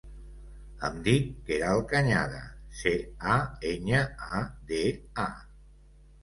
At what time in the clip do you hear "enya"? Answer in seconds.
3.73-4.01